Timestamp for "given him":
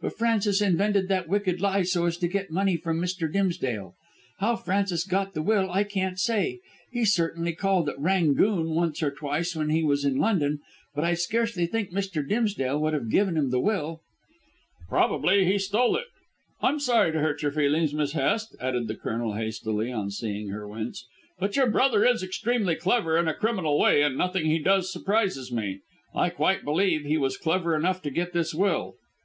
13.10-13.50